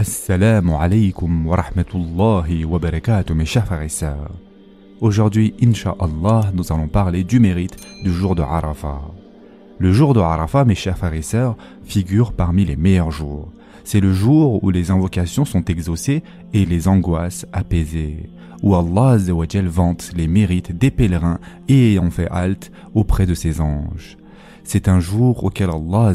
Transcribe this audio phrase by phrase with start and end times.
[0.00, 4.30] Assalamu alaikum wa rahmatullahi wa barakatuh mes chers frères et sœurs.
[5.02, 9.02] Aujourd'hui, Inch'Allah, nous allons parler du mérite du jour de Arafat.
[9.78, 13.52] Le jour de Arafat, mes chers frères et sœurs, figure parmi les meilleurs jours.
[13.84, 16.22] C'est le jour où les invocations sont exaucées
[16.54, 18.30] et les angoisses apaisées,
[18.62, 19.18] où Allah
[19.66, 24.16] vante les mérites des pèlerins et ayant fait halte auprès de ses anges.
[24.64, 26.12] C'est un jour auquel Allah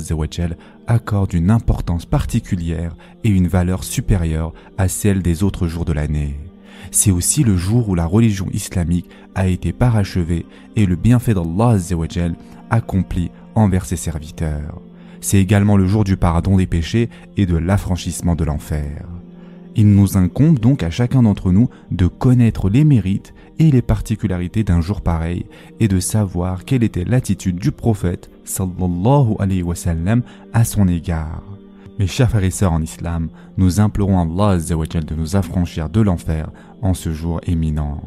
[0.88, 6.40] accorde une importance particulière et une valeur supérieure à celle des autres jours de l'année.
[6.92, 10.46] C'est aussi le jour où la religion islamique a été parachevée
[10.76, 11.78] et le bienfait d'Allah
[12.70, 14.82] accompli envers ses serviteurs.
[15.22, 19.06] C'est également le jour du pardon des péchés et de l'affranchissement de l'enfer.
[19.76, 24.64] Il nous incombe donc à chacun d'entre nous de connaître les mérites et les particularités
[24.64, 25.46] d'un jour pareil
[25.80, 30.22] et de savoir quelle était l'attitude du prophète sallallahu alayhi wa sallam
[30.54, 31.44] à son égard.
[32.00, 36.50] Mes chers frères et sœurs en islam, nous implorons Allah de nous affranchir de l'enfer
[36.82, 38.02] en ce jour éminent.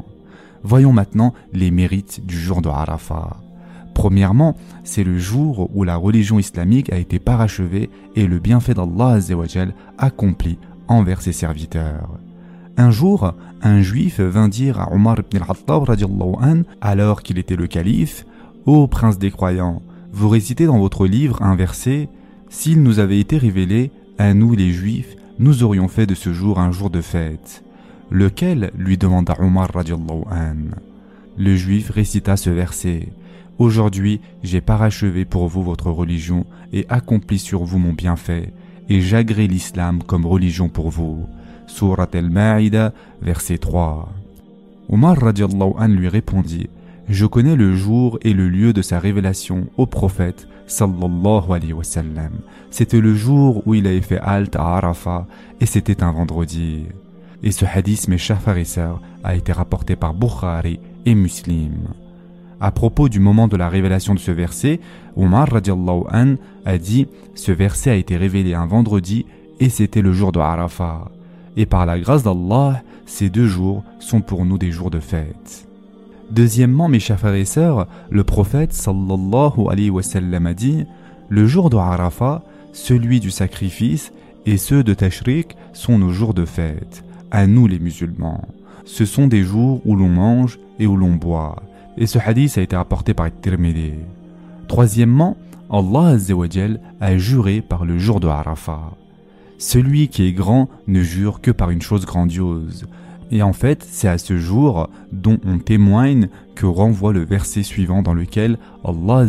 [0.62, 3.36] Voyons maintenant les mérites du jour de Arafat.
[3.94, 9.18] Premièrement, c'est le jour où la religion islamique a été parachevée et le bienfait d'Allah
[9.98, 12.10] accompli envers ses serviteurs.
[12.76, 15.84] Un jour, un juif vint dire à Omar ibn al-Khattab
[16.80, 18.24] alors qu'il était le calife,
[18.66, 22.08] Ô prince des croyants, vous récitez dans votre livre un verset,
[22.50, 26.58] S'il nous avait été révélé, à nous les juifs, nous aurions fait de ce jour
[26.58, 27.62] un jour de fête.
[28.10, 28.72] Lequel?
[28.76, 30.56] lui demanda Omar an.
[31.36, 33.08] Le juif récita ce verset.
[33.58, 38.52] Aujourd'hui, j'ai parachevé pour vous votre religion et accompli sur vous mon bienfait
[38.88, 41.26] et j'agrée l'islam comme religion pour vous.
[41.66, 44.08] Surat al-Ma'ida, verset 3.
[44.88, 46.68] Omar radiallahu an lui répondit
[47.08, 51.82] Je connais le jour et le lieu de sa révélation au prophète sallallahu alayhi wa
[51.82, 52.32] sallam.
[52.70, 55.26] C'était le jour où il avait fait halte à Arafat
[55.58, 56.84] et c'était un vendredi.
[57.42, 58.42] Et ce hadith, mes chers
[59.24, 61.88] a été rapporté par Bukhari et Muslim.
[62.60, 64.78] À propos du moment de la révélation de ce verset,
[65.16, 65.48] Omar
[66.12, 66.34] an
[66.66, 69.24] a dit Ce verset a été révélé un vendredi
[69.60, 71.10] et c'était le jour de Arafat.
[71.56, 75.67] Et par la grâce d'Allah, ces deux jours sont pour nous des jours de fête.
[76.31, 80.84] Deuxièmement, mes chers frères et sœurs, le prophète sallallahu alayhi wa sallam a dit
[81.28, 84.12] Le jour de Arafat, celui du sacrifice
[84.47, 88.47] et ceux de Tashrik sont nos jours de fête, à nous les musulmans.
[88.84, 91.56] Ce sont des jours où l'on mange et où l'on boit
[91.99, 93.93] et ce hadith a été rapporté par Tirmidhi.
[94.69, 95.37] Troisièmement,
[95.71, 96.16] Allah
[97.00, 98.93] a juré par le jour de Arafat.
[99.59, 102.87] Celui qui est grand ne jure que par une chose grandiose.
[103.31, 108.03] Et en fait, c'est à ce jour dont on témoigne que renvoie le verset suivant
[108.03, 109.27] dans lequel Allah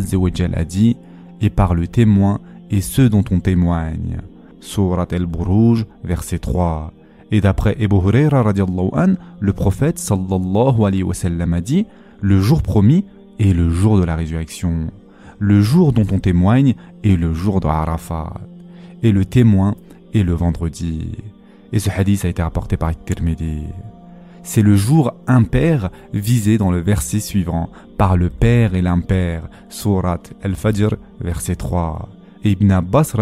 [0.54, 0.96] a dit
[1.40, 2.40] Et par le témoin
[2.70, 4.18] et ceux dont on témoigne.
[4.60, 6.92] Surat al-Buruj, verset 3.
[7.32, 11.86] Et d'après Ebu Huraira an, le prophète sallallahu alayhi wa sallam a dit
[12.20, 13.04] le jour promis
[13.38, 14.90] est le jour de la résurrection.
[15.38, 18.34] Le jour dont on témoigne est le jour de Arafat.
[19.02, 19.74] Et le témoin
[20.12, 21.12] est le vendredi.
[21.72, 23.64] Et ce hadith a été rapporté par Tirmidhi.
[24.42, 29.48] C'est le jour impair visé dans le verset suivant par le père et l'impair.
[29.68, 32.08] Surat Al-Fajr, verset 3.
[32.44, 33.14] Ibn Abbas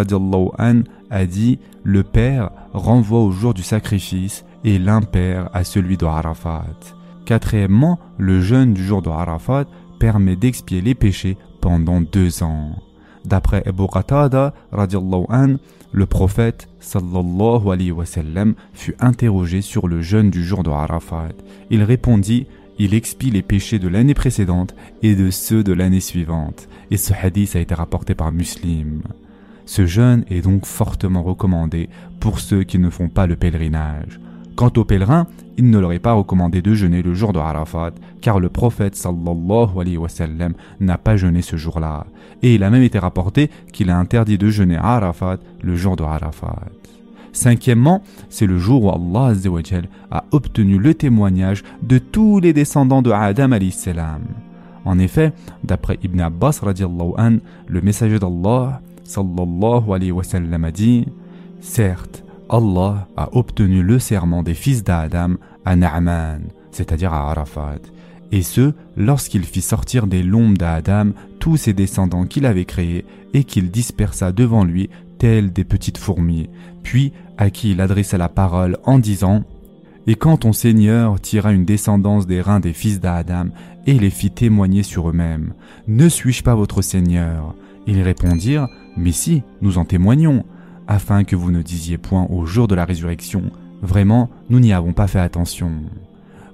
[0.59, 6.07] an a dit Le père renvoie au jour du sacrifice et l'impair à celui de
[6.07, 6.65] Arafat.
[7.25, 9.65] Quatrièmement, le jeûne du jour de Arafat
[9.99, 12.77] permet d'expier les péchés pendant deux ans.
[13.25, 15.57] D'après Abu Qatada, an,
[15.93, 21.31] le prophète sallallahu alayhi wa sallam, fut interrogé sur le jeûne du jour de Arafat.
[21.71, 22.47] Il répondit
[22.81, 26.69] il expie les péchés de l'année précédente et de ceux de l'année suivante.
[26.93, 29.03] Et ce hadith a été rapporté par Muslim.
[29.67, 31.89] Ce jeûne est donc fortement recommandé
[32.21, 34.21] pour ceux qui ne font pas le pèlerinage.
[34.59, 37.93] Quant aux pèlerins, il ne leur est pas recommandé de jeûner le jour de Arafat,
[38.21, 42.07] car le prophète sallallahu alayhi wa sallam n'a pas jeûné ce jour-là.
[42.43, 46.03] Et il a même été rapporté qu'il a interdit de jeûner Arafat le jour de
[46.03, 46.59] Arafat.
[47.31, 49.33] Cinquièmement, c'est le jour où Allah
[50.11, 54.23] a obtenu le témoignage de tous les descendants de Adam salam.
[54.85, 57.37] En effet, d'après Ibn Abbas an,
[57.69, 61.07] le messager d'Allah sallallahu alayhi wa sallam a dit
[61.61, 65.35] Certes, Allah a obtenu le serment des fils d'Adam
[65.65, 66.41] à Na'man,
[66.71, 67.81] c'est-à-dire à Arafat,
[68.31, 73.45] et ce, lorsqu'il fit sortir des lombes d'Adam tous ses descendants qu'il avait créés et
[73.45, 76.49] qu'il dispersa devant lui tels des petites fourmis,
[76.83, 79.45] puis à qui il adressa la parole en disant
[80.07, 83.49] Et quand ton Seigneur tira une descendance des reins des fils d'Adam
[83.87, 85.55] et les fit témoigner sur eux-mêmes,
[85.87, 87.55] ne suis-je pas votre Seigneur?
[87.87, 90.45] Ils répondirent Mais si, nous en témoignons.
[90.89, 93.53] Afin que vous ne disiez point au jour de la résurrection,
[93.83, 95.71] vraiment, nous n'y avons pas fait attention.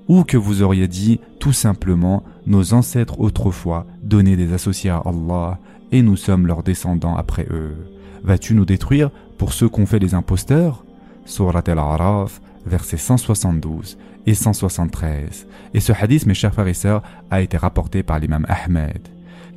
[0.09, 5.59] Ou que vous auriez dit tout simplement, nos ancêtres autrefois donnaient des associés à Allah
[5.93, 7.77] et nous sommes leurs descendants après eux.
[8.23, 10.85] Vas-tu nous détruire pour ceux qu'ont fait les imposteurs?
[11.25, 13.97] Surat al-Araf, versets 172
[14.27, 15.47] et 173.
[15.75, 19.09] Et ce hadith, mes chers frères et sœurs, a été rapporté par l'imam Ahmed.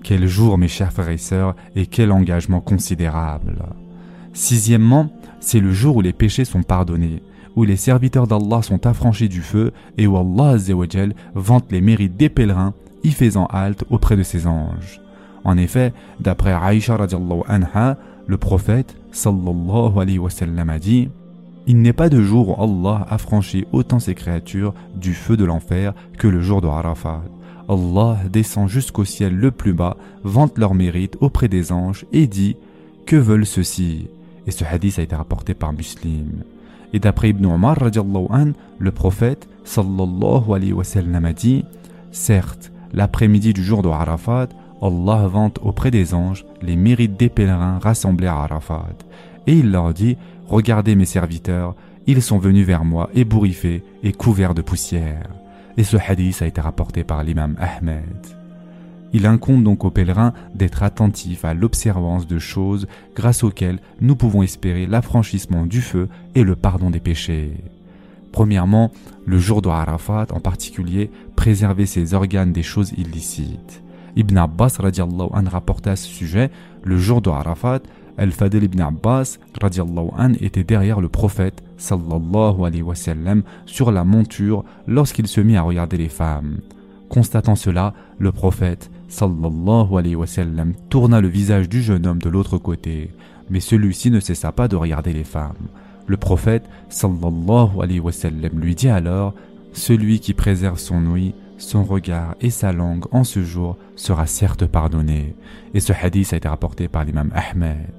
[0.03, 3.56] Quel jour, mes chers frères et sœurs, et quel engagement considérable.
[4.38, 7.24] Sixièmement, c'est le jour où les péchés sont pardonnés,
[7.56, 10.57] où les serviteurs d'Allah sont affranchis du feu et où Allah
[11.34, 15.01] vante les mérites des pèlerins y faisant halte auprès de ses anges.
[15.44, 17.00] En effet, d'après Aïcha
[17.48, 17.98] anha,
[18.28, 21.10] le prophète sallallahu alayhi wa sallam a dit
[21.66, 25.95] Il n'est pas de jour où Allah affranchit autant ses créatures du feu de l'enfer
[26.19, 27.24] que le jour de Arafat.
[27.68, 32.56] Allah descend jusqu'au ciel le plus bas, vante leurs mérites auprès des anges et dit
[33.07, 34.10] Que veulent ceux-ci?
[34.48, 36.44] Et ce hadith a été rapporté par Muslim.
[36.94, 41.66] Et d'après Ibn Omar, an, le prophète sallallahu alayhi wa sallam a dit
[42.12, 44.48] Certes, l'après-midi du jour de Arafat,
[44.82, 48.96] Allah vante auprès des anges les mérites des pèlerins rassemblés à Arafat.
[49.48, 50.18] Et il leur dit
[50.48, 55.28] Regardez mes serviteurs, ils sont venus vers moi ébouriffés et couverts de poussière.
[55.76, 58.37] Et ce hadith a été rapporté par l'imam Ahmed.
[59.13, 64.44] Il incombe donc aux pèlerins d'être attentifs à l'observance de choses grâce auxquelles nous pouvons
[64.44, 67.54] espérer l'affranchissement du feu et le pardon des péchés.
[68.31, 68.92] Premièrement,
[69.25, 73.81] le jour de Arafat en particulier, préserver ses organes des choses illicites.
[74.15, 76.50] Ibn Abbas radiallahu an rapportait à ce sujet,
[76.83, 77.81] le jour de Arafat,
[78.18, 84.03] Al-Fadl ibn Abbas radiallahu an était derrière le prophète sallallahu alayhi wa sallam sur la
[84.03, 86.57] monture lorsqu'il se mit à regarder les femmes.
[87.10, 92.30] Constatant cela, le prophète sallallahu alayhi wa sallam tourna le visage du jeune homme de
[92.30, 93.12] l'autre côté,
[93.50, 95.68] mais celui-ci ne cessa pas de regarder les femmes.
[96.07, 96.69] Le prophète
[98.54, 99.33] lui dit alors
[99.74, 104.65] Celui qui préserve son ouïe, son regard et sa langue en ce jour sera certes
[104.65, 105.36] pardonné.
[105.74, 107.92] Et ce hadith a été rapporté par l'imam Ahmed.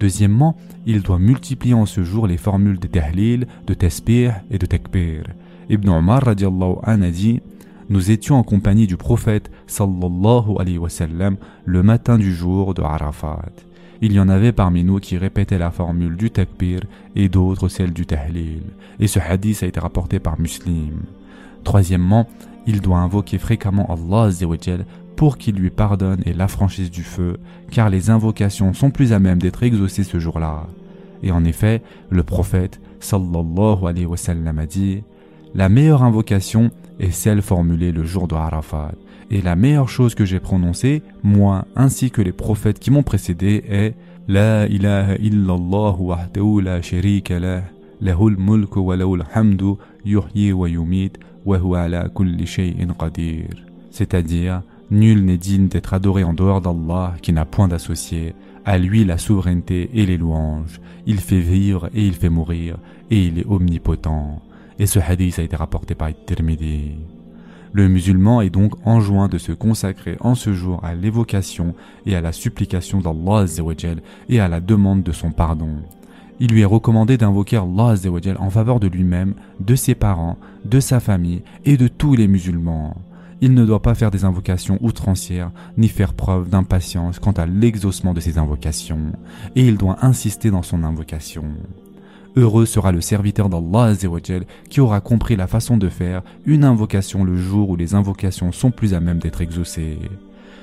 [0.00, 4.66] Deuxièmement, il doit multiplier en ce jour les formules de tahlil, de tasbih et de
[4.66, 5.24] takbir.
[5.70, 7.40] Ibn Omar radiallahu dit
[7.88, 12.82] nous étions en compagnie du prophète sallallahu alayhi wa sallam le matin du jour de
[12.82, 13.52] Arafat.
[14.00, 16.80] Il y en avait parmi nous qui répétaient la formule du takbir
[17.14, 18.62] et d'autres celle du tahlil.
[19.00, 21.02] Et ce hadith a été rapporté par Muslim.
[21.62, 22.28] Troisièmement,
[22.66, 24.30] il doit invoquer fréquemment Allah
[25.16, 27.38] pour qu'il lui pardonne et l'affranchisse du feu,
[27.70, 30.66] car les invocations sont plus à même d'être exaucées ce jour-là.
[31.22, 35.02] Et en effet, le prophète sallallahu alayhi wa sallam a dit
[35.54, 36.70] La meilleure invocation
[37.00, 38.92] est celle formulée le jour de Arafat.
[39.30, 43.64] Et la meilleure chose que j'ai prononcée, moi ainsi que les prophètes qui m'ont précédé,
[43.68, 43.94] est
[44.28, 47.62] La ilaha illallah wahdahu la sharika lah,
[48.00, 51.12] lahul mulku wa lahul hamdu, yuhyi wa yumit,
[51.44, 53.48] wa huwa ala kulli shay'in qadir.
[53.90, 58.34] C'est-à-dire, nul n'est digne d'être adoré en dehors d'Allah qui n'a point d'associé.
[58.64, 60.80] À lui la souveraineté et les louanges.
[61.06, 62.76] Il fait vivre et il fait mourir,
[63.10, 64.40] et il est omnipotent
[64.78, 66.92] et ce hadith a été rapporté par Tirmidhi.
[67.72, 71.74] Le musulman est donc enjoint de se consacrer en ce jour à l'évocation
[72.06, 73.46] et à la supplication d'Allah
[74.28, 75.78] et à la demande de son pardon.
[76.38, 77.94] Il lui est recommandé d'invoquer Allah
[78.38, 82.96] en faveur de lui-même, de ses parents, de sa famille et de tous les musulmans.
[83.40, 88.14] Il ne doit pas faire des invocations outrancières ni faire preuve d'impatience quant à l'exaucement
[88.14, 89.12] de ses invocations,
[89.56, 91.44] et il doit insister dans son invocation.
[92.36, 93.94] Heureux sera le serviteur d'Allah
[94.68, 98.72] qui aura compris la façon de faire une invocation le jour où les invocations sont
[98.72, 99.98] plus à même d'être exaucées.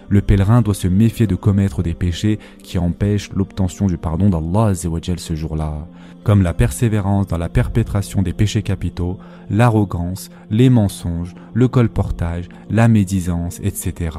[0.09, 4.73] Le pèlerin doit se méfier de commettre des péchés qui empêchent l'obtention du pardon d'Allah
[4.75, 5.87] ce jour-là,
[6.25, 9.17] comme la persévérance dans la perpétration des péchés capitaux,
[9.49, 14.09] l'arrogance, les mensonges, le colportage, la médisance, etc.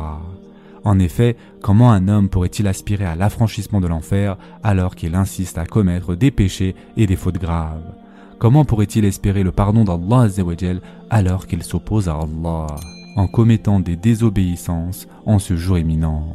[0.84, 5.64] En effet, comment un homme pourrait-il aspirer à l'affranchissement de l'enfer alors qu'il insiste à
[5.64, 7.94] commettre des péchés et des fautes graves?
[8.38, 10.26] Comment pourrait-il espérer le pardon d'Allah
[11.10, 12.66] alors qu'il s'oppose à Allah
[13.14, 16.34] en commettant des désobéissances en ce jour éminent?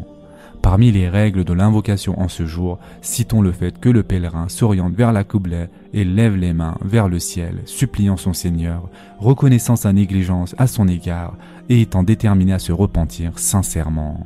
[0.62, 4.96] Parmi les règles de l'invocation en ce jour, citons le fait que le pèlerin s'oriente
[4.96, 8.90] vers la Qibla et lève les mains vers le ciel, suppliant son Seigneur,
[9.20, 11.36] reconnaissant sa négligence à son égard
[11.70, 14.26] et étant déterminé à se repentir sincèrement.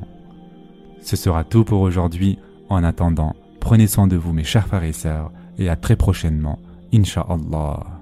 [1.01, 2.38] Ce sera tout pour aujourd'hui.
[2.70, 6.60] En attendant, prenez soin de vous mes chers frères et sœurs et à très prochainement,
[6.93, 8.00] Inch'Allah.